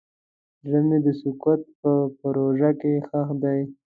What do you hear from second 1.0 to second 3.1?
د سکوت په ژوره کې